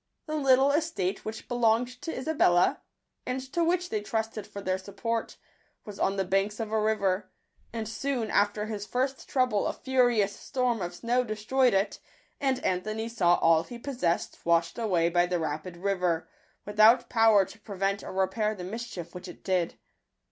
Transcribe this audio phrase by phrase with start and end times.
[0.25, 2.81] The little estate which belonged to Isabella,
[3.23, 5.37] and to which they trusted for their support,
[5.85, 7.29] was on the banks of a river;
[7.71, 11.99] and soon after his first trouble a furious storm of snow destroyed it,
[12.39, 16.27] and Anthony saw all he possessed washed away by the rapid river,
[16.65, 19.75] without power to prevent or repair the mischief which it did.